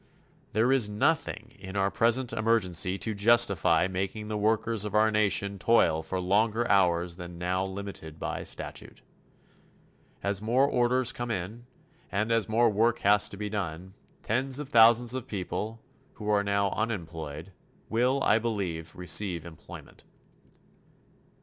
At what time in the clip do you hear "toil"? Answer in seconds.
5.59-6.01